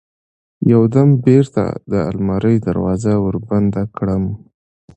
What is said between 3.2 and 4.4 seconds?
وربنده کړم.